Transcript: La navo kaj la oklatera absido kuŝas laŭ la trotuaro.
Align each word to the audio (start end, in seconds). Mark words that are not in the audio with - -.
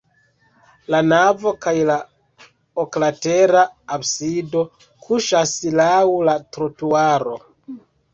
La 0.93 0.99
navo 1.09 1.51
kaj 1.65 1.73
la 1.89 1.97
oklatera 2.83 3.61
absido 3.97 4.63
kuŝas 5.05 5.53
laŭ 5.81 5.93
la 6.31 6.35
trotuaro. 6.57 7.37